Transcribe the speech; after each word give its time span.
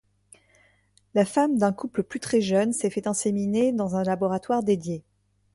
La 1.13 1.25
femme 1.25 1.59
d'un 1.59 1.71
couple 1.73 2.01
plus 2.01 2.19
très 2.19 2.41
jeune 2.41 2.73
s'est 2.73 2.89
fait 2.89 3.05
inséminée 3.05 3.71
dans 3.71 3.97
un 3.97 4.01
laboratoire 4.03 4.63
dédié. 4.63 5.03